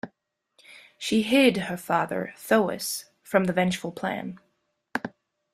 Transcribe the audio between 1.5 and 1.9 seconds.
her